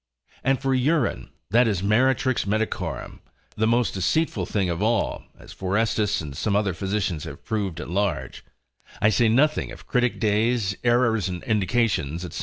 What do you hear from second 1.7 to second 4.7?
meretrix medicorum, the most deceitful thing